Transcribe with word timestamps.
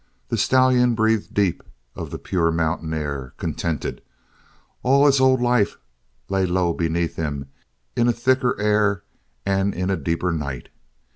The 0.29 0.37
stallion 0.39 0.95
breathed 0.95 1.31
deep 1.31 1.61
of 1.95 2.09
the 2.09 2.17
pure 2.17 2.51
mountain 2.51 2.91
air, 2.91 3.35
contented. 3.37 4.01
All 4.81 5.05
his 5.05 5.19
old 5.19 5.39
life 5.43 5.77
lay 6.27 6.47
low 6.47 6.73
beneath 6.73 7.17
him 7.17 7.49
in 7.95 8.07
a 8.07 8.11
thicker 8.11 8.59
air 8.59 9.03
and 9.45 9.75
in 9.75 9.91
a 9.91 9.95
deeper 9.95 10.31
night. 10.31 10.69